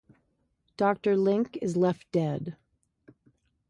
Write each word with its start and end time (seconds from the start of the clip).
Doctor 0.77 1.15
Link 1.15 1.59
is 1.61 1.77
left 1.77 2.11
dead. 2.11 2.57